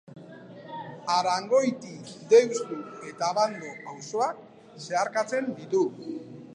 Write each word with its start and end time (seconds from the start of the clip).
Arangoiti, 1.15 1.91
Deustu 2.31 2.79
eta 3.11 3.31
Abando 3.35 3.73
auzoak 3.93 4.43
zeharkatzen 4.89 5.57
ditu. 5.61 5.89